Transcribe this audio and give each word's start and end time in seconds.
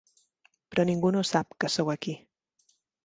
Però 0.71 0.85
ningú 0.89 1.11
no 1.17 1.23
sap 1.33 1.53
que 1.65 1.69
sou 1.75 1.93
aquí. 1.95 2.17